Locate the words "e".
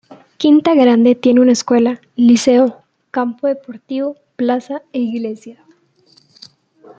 4.93-4.99